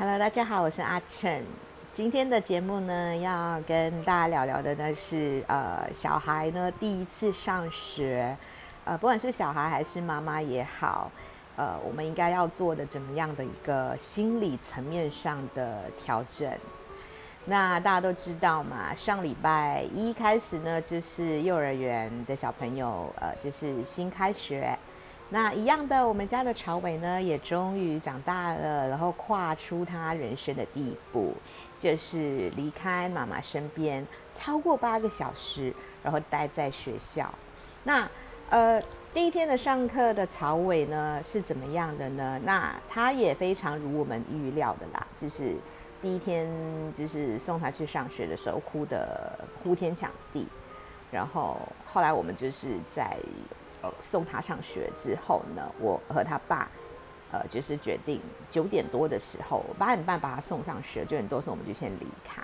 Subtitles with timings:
[0.00, 1.44] Hello，大家好，我是阿晨。
[1.92, 8.36] 今天的节目呢，要跟大家聊聊的呢是呃，小孩呢第一次上学，
[8.84, 11.10] 呃，不管是小孩还是妈妈也好，
[11.56, 16.48] 呃，我们应该要做的怎么样的一个心理层面上的调整。
[17.46, 24.78] 那大家都知道嘛，上礼拜一开始呢，就是幼儿园的小朋友，呃，就是新开学。
[25.30, 31.34] 那一样的，我们家的朝伟呢，也终于长大了，然后跨出他人生的第一步，
[31.78, 37.30] 就是离开妈妈身边超过八个小时，然后待在学校。
[37.84, 38.08] 那
[38.48, 42.40] 呃，第一天的上课的朝伟呢是怎么样的呢？
[42.42, 45.54] 那他也非常如我们预料的啦，就是
[46.00, 46.48] 第一天
[46.94, 50.48] 就是送他去上学的时候哭的呼天抢地，
[51.10, 53.14] 然后后来我们就是在。
[53.82, 56.68] 呃，送他上学之后呢，我和他爸，
[57.32, 58.20] 呃，就是决定
[58.50, 62.42] 九点多的时候，八点半把他送上学，九点多时候我们就先离开。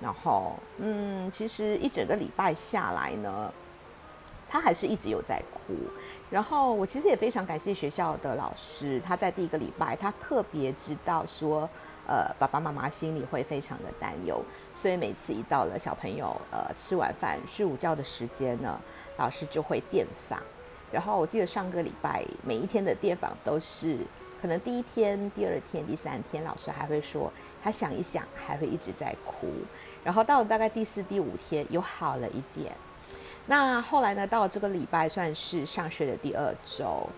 [0.00, 3.52] 然后，嗯，其实一整个礼拜下来呢，
[4.48, 5.74] 他还是一直有在哭。
[6.30, 11.68] 然后，我其实也非常感谢学校的老师，他在第一个礼拜，他特别知道说，
[12.06, 14.42] 呃，爸爸妈妈心里会非常的担忧，
[14.76, 18.80] 所以每次一到了小朋友呃吃完饭睡午觉的时间呢。
[19.16, 20.40] 老师就会电访，
[20.90, 23.96] 然后我记得上个礼拜每一天的电访都是，
[24.42, 29.46] 可能第一天、第二天、第三天，老师还会说他想一想，还会一直在哭，
[30.02, 32.72] 然后到了大概第四、第五天又好了一点。
[33.46, 37.08] 那后来呢，到了这个礼拜算是上学的第二周，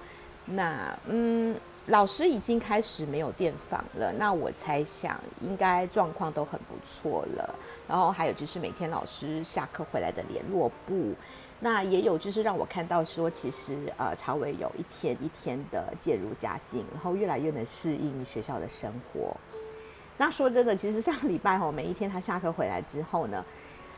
[0.44, 1.56] 那嗯，
[1.86, 7.54] 老师已经开始没有电访了，那我猜想应该状况都很不错了。
[7.86, 11.14] 然后还有就是每天老师下课回来的联络簿。
[11.60, 19.34] 那也有，就是让我看到说，其实呃，曹伟有一天一天的渐入佳境，然后越来越能适应学校的生活。
[20.18, 23.42] 那说真的，其实上礼拜吼，每一天他下课回来之后呢，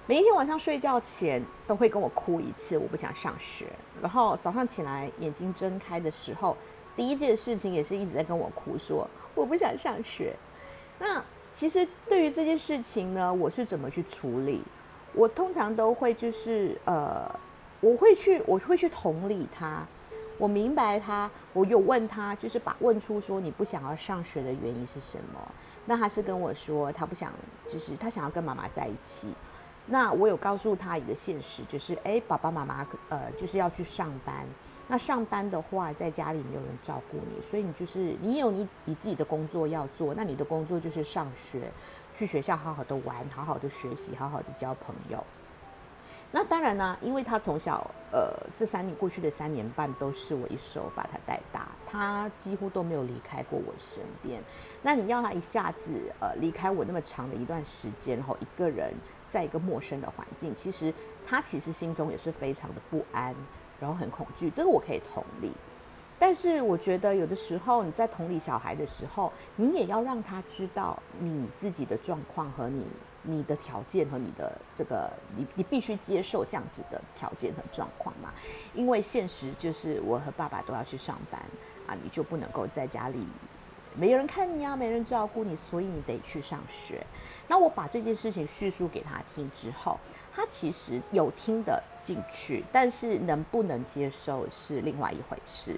[0.06, 3.66] 每一天晚上睡觉前都会跟我哭一次，我不想上学。
[4.00, 6.56] 然后早上起来眼睛睁开的时候，
[6.98, 10.34] 第一件事情也是一直在跟我哭，说我不想上学。
[10.98, 11.22] 那
[11.52, 14.60] 其实对于这件事情呢，我是怎么去处理？
[15.14, 17.32] 我通常都会就是呃。
[17.80, 19.86] 我会去，我会去同理他，
[20.36, 25.40] 我明白他，我有问他，就是把问出说你不想要上学的原因是什么？
[25.86, 27.32] 那他是跟我说他不想，
[27.68, 29.28] 就是他想要跟妈妈在一起。
[29.86, 34.44] 那我有告诉他一个现实，就是哎，爸爸妈妈呃就是要去上班。
[34.88, 40.14] 那上班的话，在家里没有人照顾你，所以你就是你有你你自己的工作要做。
[40.14, 41.70] 那你的工作就是上学，
[42.14, 45.22] 去学校好好的玩，好好的学习，好好的交朋友。
[46.30, 54.42] 那当然呢，因为他从小，呃，这三年过去的三年半都是我一手把他带大，他几乎都没有离开过我身边。
[54.82, 58.92] 那你要他一下子，呃，离开我那么长的一段时间后，一个人
[59.26, 60.92] 在一个陌生的环境，其实
[61.26, 63.34] 他其实心中也是非常的不安，
[63.80, 64.50] 然后很恐惧。
[64.50, 65.52] 这个我可以同理，
[66.18, 72.86] 但是我觉得有的时候你在同理小孩的时候，你也要让他知道你自己的状况和你。
[73.22, 78.32] 你的条件和你的这个，你你必须接受这样子的条件和状况嘛？
[78.74, 81.38] 因为现实就是我和爸爸都要去上班
[81.86, 83.26] 啊，你就不能够在家里
[83.98, 87.04] 没人看你啊，没人照顾你，所以你得去上学。
[87.48, 89.98] 那我把这件事情叙述给他听之后，
[90.32, 95.74] 他其实有听得进去，但是能不能接受是另外一回事。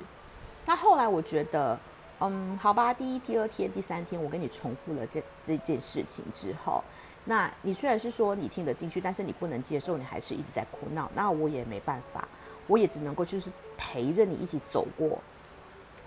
[0.67, 1.79] 那后来我觉得，
[2.21, 6.85] 嗯，好吧，第一、第二天、第三天，我跟你重复了这这件事情之后。
[7.25, 11.11] 那你虽然是说你听得进去，但是你不能接受，你还是一直在哭闹。
[11.15, 12.27] 那我也没办法，
[12.67, 15.19] 我也只能够就是陪着你一起走过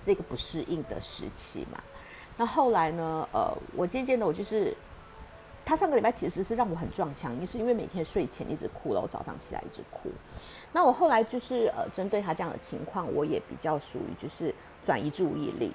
[0.03, 1.81] 这个不适应的时期嘛。
[2.37, 3.27] 那后来呢？
[3.31, 4.75] 呃，我渐渐的，我就是
[5.63, 10.09] 他上个礼拜其实是让我很撞墙，也是因为每天睡前一直哭了，我早上起来一直哭。
[10.71, 15.71] 那我后来就是呃，针对他这样的情况，我也比较属于就是转移注意力。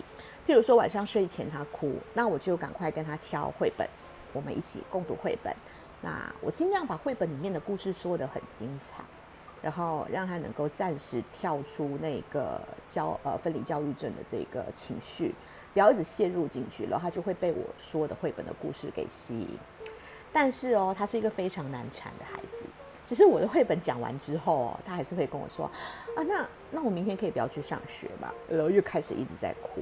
[0.47, 3.89] 譬如说晚上睡前他哭，那我就赶快跟他挑绘本。
[4.35, 5.55] 我们一起共读绘本，
[6.03, 9.03] 那我尽量把绘本里面的故事说得很精彩，
[9.63, 12.61] 然后让他能够暂时跳出那个
[12.91, 15.35] 教呃分离教育症的这个情绪，
[15.79, 19.49] 不要一直陷入进去，然后他就会被我说的绘本的故事给吸引。
[20.33, 22.67] 但是哦，他是一个非常难缠的孩子。
[23.07, 25.67] 其实我的绘本讲完之后哦，他还是会跟我说
[26.17, 28.35] 啊，那那我明天可以不要去上学嘛？
[28.51, 29.81] 然后又开始一直在哭。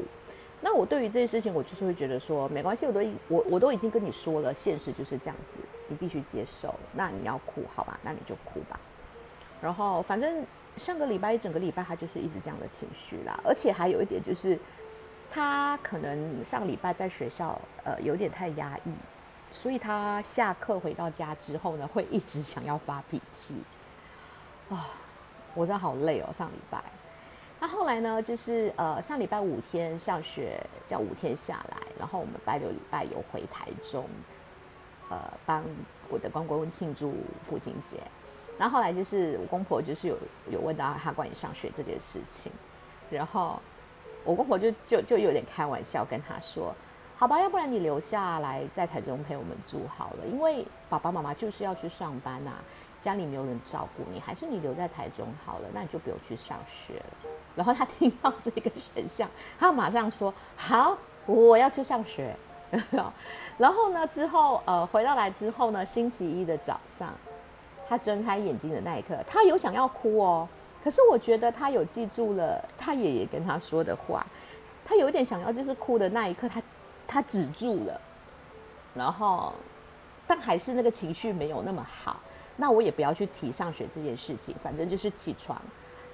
[0.61, 5.57] 那我对于这些事情，我就是会觉得说，没关系，我都我我都已经跟你说了，现实就是这样子，
[5.89, 6.75] 你必须接受。
[6.93, 7.99] 那你要哭，好吧？
[8.03, 8.79] 那你就哭吧。
[9.63, 10.45] 然后反正
[10.77, 13.41] 上个礼拜一整个礼拜，他就是一直这样的情绪啦。
[13.43, 14.59] 而且还有一点就是，
[15.31, 18.93] 他可能上礼拜在学校呃有点太压抑，
[19.53, 23.63] 所以他下课回到家之后呢，会一直想要发脾气。
[24.71, 24.89] 啊，
[25.55, 26.83] 我真的好累哦，上礼拜。
[27.59, 34.05] 那后来呢，就是呃上礼拜五天上学，叫五天下来，然后我们拜六礼拜有回台中，
[35.09, 35.65] 呃帮
[36.09, 37.15] 我的公公庆祝
[37.45, 38.01] 父亲节。
[38.59, 40.19] 然后后来就是我公婆就是有
[40.51, 42.51] 有问到他关于上学这件事情，
[43.11, 43.61] 然后
[44.27, 46.75] 我公婆就就就有点开玩笑跟他说
[47.17, 52.53] ：“好吧，要不然你留下来在台中陪我们住好了，因为爸爸妈妈就是要去上班呐，
[53.01, 62.37] 家里没有人照顾你，还是你留在台中好了，那你就不用去上学了。”然后他听到这个选项，他马上说：“好，我要去上学。”
[63.57, 67.15] 然后呢，之后呃回到来之后呢，星期一的早上。
[67.89, 70.49] 他睁开眼睛的那一刻，他有想要哭哦，
[70.87, 74.25] 可是我觉得他有记住了他爷爷跟他说的话，
[74.85, 76.63] 他有点想要就是哭的那一刻，他
[77.09, 78.01] 他止住了，
[78.95, 79.53] 然后
[80.29, 82.21] 但还是那个情绪没有那么好，
[82.57, 85.61] 那我也不要去提上学这件事情，反正就是起床、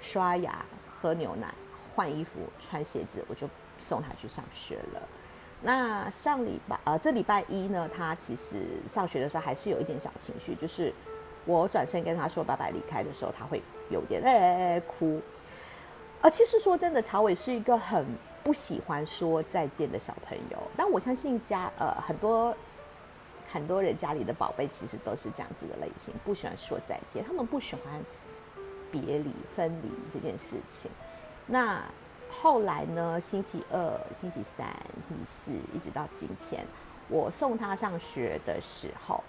[0.00, 0.64] 刷牙、
[1.02, 1.52] 喝牛奶、
[1.94, 3.46] 换衣服、穿鞋子，我就
[3.78, 5.02] 送他去上学了。
[5.60, 10.90] 那上礼拜呃这礼拜一呢，他其实上学的时候还是有一点小情绪，就是。
[11.44, 13.60] 我转身跟他说拜拜离开的时候，他会
[13.92, 15.20] 有点哎哭。
[16.20, 18.04] 啊其实说真的，曹伟是一个很
[18.42, 20.58] 不喜欢说再见的小朋友。
[20.76, 22.56] 但我相信家呃很多
[23.52, 28.00] 很多人家里的宝贝其实都是这样子的类型，不喜欢说再见，他们不喜欢
[28.90, 30.90] 别离分离这件事情。
[31.46, 31.82] 那
[32.30, 33.20] 后来呢？
[33.20, 34.66] 星期二、星期三、
[35.00, 36.64] 星期四，一直到今天，
[37.08, 39.22] 我送他上学的时候。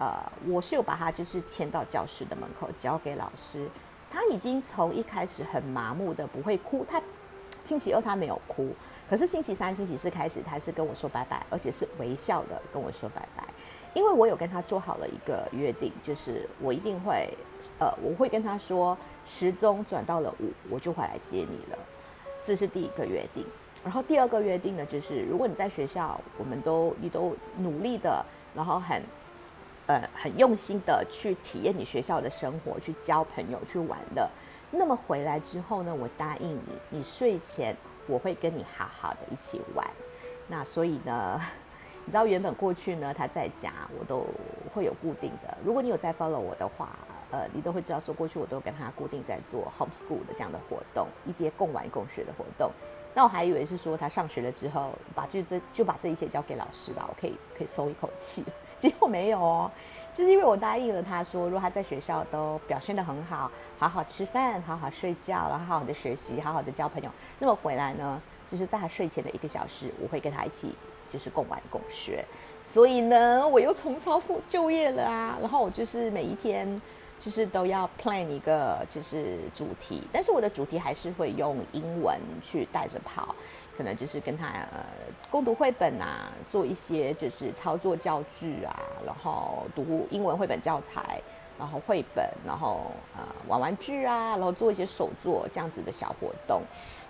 [0.00, 0.16] 呃，
[0.48, 3.68] 我是有把他就是牵到教室的门口，交给老师。
[4.10, 7.00] 他已经从一开始很麻木的不会哭，他
[7.64, 8.70] 星期二他没有哭，
[9.08, 13.44] 可是星期三、星期四开始，他是跟我说拜拜，而且是微笑的跟我说拜拜。
[13.94, 17.32] 因为我有跟他做好了一个约定，就是我一定会，
[17.78, 21.78] 呃，我会跟他说时钟转到了五，我就回来接你了。
[22.42, 23.46] 这是第一个约定。
[23.84, 28.24] 然后第二个约定呢，就是如果你在学校，我们都你都努力的，
[28.54, 29.02] 然后很。
[29.90, 34.30] 呃，很用心的去体验你学校的生活，去交朋友，去玩的。
[34.70, 37.76] 那么回来之后呢，我答应你，你睡前
[38.06, 39.84] 我会跟你好好的一起玩。
[40.46, 41.40] 那所以呢，
[42.06, 44.24] 你知道原本过去呢，他在家我都
[44.72, 45.58] 会有固定的。
[45.64, 46.96] 如果你有在 follow 我的话，
[47.32, 52.70] 呃，你都会知道说过去我都跟他固定在做 homeschool 的这样的活动，一节共玩共学的活动。
[53.12, 58.44] 那我还以为是说他上学了之后，把就这就把这一切交给老师吧，我可以可以松一口气。
[58.82, 59.70] 结果没有哦，
[60.12, 70.74] 就是因为我答应了他说，如果他在学校都表现得很好，好好吃饭，好好睡觉，然后好好的学习，好好的交朋友，那么回来呢，就是在他睡前的一个小时，我会跟他一起
[71.12, 72.24] 就是共玩共学。
[72.64, 76.80] 所以呢，我又重操复就业了啊，然后我就是每一天
[77.18, 83.34] 就是都要 plan 一个就是主题，但是我的主题还是会用英文去带着跑。
[83.80, 84.84] 可能就是跟他呃
[85.30, 91.18] 共读绘本啊，做一些就是操作教具啊，然后读英文绘本教材，
[91.58, 96.60] 然后绘本，然后呃玩玩具啊，然后做一些手作这样子的小活动。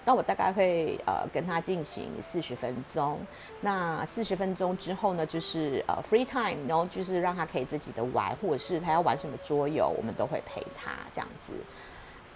[0.05, 3.19] 那我大概会呃跟他进行四十分钟。
[3.61, 11.53] 那四十分钟之后呢，就是呃 free time，然后就是让他可以自己的玩，或者是他要玩什么桌游，我们都会陪他这样子。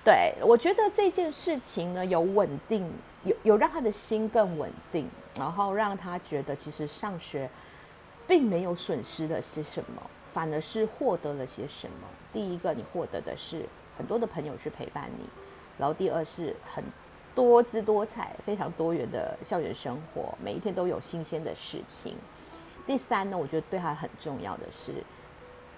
[0.04, 2.84] 对，我觉得这件事情呢，有稳定，
[3.24, 7.48] 有有让他的心更稳定，然后让他觉得其实上学
[8.26, 10.02] 并没有损失了些什么，
[10.32, 12.06] 反而是获得了些什么。
[12.32, 13.64] 第一个，你获得的是
[13.96, 15.24] 很多的朋友去陪伴你，
[15.78, 16.84] 然后第二是很
[17.34, 22.14] 多姿多彩、非常多元的校园生活，每一天都有新鲜的事情。
[22.86, 25.02] 第三呢，我觉得对他很重要的是，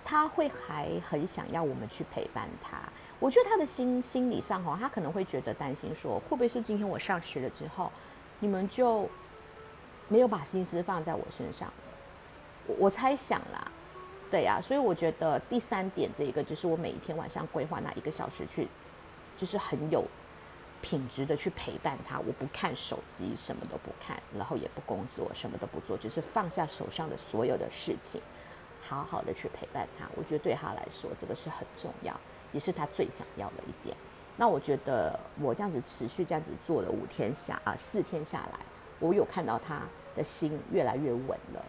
[0.05, 2.79] 他会还很想要我们去陪伴他。
[3.19, 7.91] 我觉得他的心心理上哈，他可能会觉得担心，说会不会是今天我上学了之后，
[8.41, 9.09] 你们就
[10.09, 11.73] 没有把心思放在我身上？
[12.67, 13.71] 我我猜想啦，
[14.31, 18.69] 对呀，所以我觉得第三点这一个就是我每一天晚上规划那一个小时去，
[19.37, 20.05] 就是很有
[20.83, 22.19] 品质的去陪伴他。
[22.19, 28.21] 我不看手机，什么都不看，然后也不工作，什么都不做，就是放下手上的所有的事情，
[28.83, 30.05] 好好的去陪伴他。
[30.17, 32.15] 我觉得对他来说，这个是很重要。
[32.57, 33.95] 也是他最想要的一点。
[34.35, 38.61] 那我觉得我这样子持续这样子做了五天下啊，四天下来，
[38.99, 39.83] 我有看到他
[40.15, 41.63] 的心越来越稳了。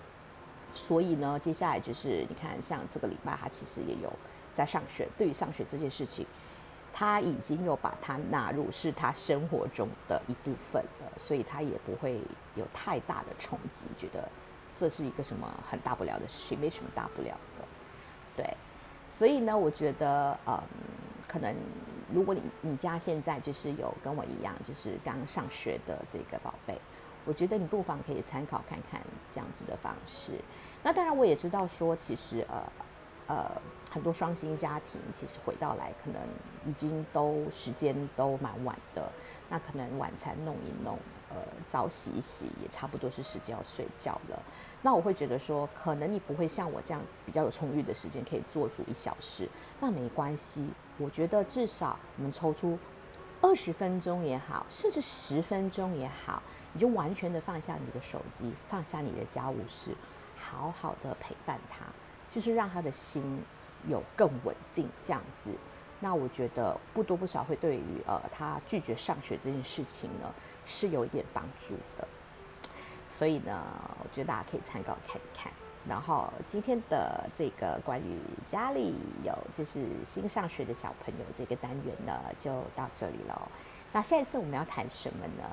[0.74, 4.10] 所以呢，接下来就是你看，像这个礼拜他其实也有
[4.54, 5.06] 在上学。
[5.18, 6.26] 对于上学这件事情，
[6.94, 12.22] 他已经有把它纳入是他生活中的一部分了，所以他也不会
[12.56, 14.30] 有太大的冲击，觉得
[14.74, 17.66] 这是一个什么很大不了的事情，没什么大不了的。
[18.36, 18.58] 对，
[19.18, 20.62] 所以呢，我觉得，嗯，
[21.28, 21.56] 可能
[22.14, 26.78] 如果你你家现在就是有跟我一样，就是刚上学的这个宝贝，
[27.26, 30.34] 我觉得你不妨可以参考看看这样子的方式。
[30.84, 32.62] 那当然，我也知道说，其实呃
[33.28, 33.52] 呃，
[33.90, 36.22] 很多双薪家庭其实回到来，可能
[36.66, 39.10] 已经都时间都蛮晚的，
[39.50, 40.98] 那可能晚餐弄一弄。
[41.30, 44.42] 呃，澡洗一洗也差不多是时间要睡觉了。
[44.82, 49.46] 那我会觉得说，可能你不会像我这样比较有充裕的时间可以做足一小时，
[49.82, 50.70] 那没关系。
[50.98, 52.80] 我觉得至少我们抽出
[53.42, 56.42] 二十分钟也好，甚至十分钟也好，
[56.72, 59.92] 你就完全的放下你的手机，放下你的家务事，
[60.38, 61.86] 好好的陪伴他，
[62.38, 63.42] 就是让他的心
[63.88, 65.50] 有更稳定这样子。
[66.00, 70.32] 那我觉得不多不少会对于呃他拒绝上学这件事情呢。
[70.70, 72.06] 是有一点帮助的，
[73.10, 73.64] 所以呢，
[74.04, 75.50] 我觉得大家可以参考看一看。
[75.88, 83.42] 然后今天的这个关于家里有就是新上学的小朋友这个单元呢，就到这里喽。
[83.94, 85.44] 那下一次我们要谈什么呢？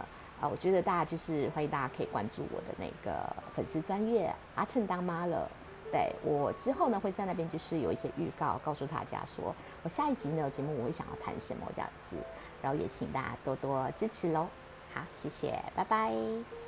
[0.41, 3.25] 啊，我觉得大家就是欢迎大家可以关注我的那个
[3.55, 5.49] 粉丝专业阿趁当妈了。
[5.95, 12.17] 对我之后呢，会在那边就是有一些预告，告诉大家说我下一集呢节目我会想要谈什么这样子，
[12.61, 14.49] 然后也请大家多多支持喽。
[14.93, 16.64] 好，谢谢，拜拜。